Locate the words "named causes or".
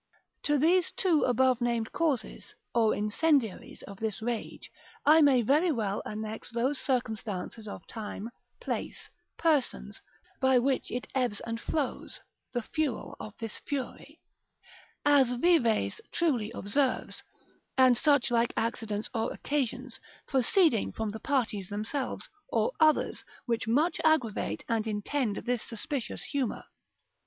1.61-2.95